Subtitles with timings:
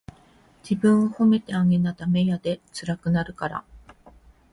[0.67, 3.63] 自分を褒めてあげなダメやで、つらくなるから。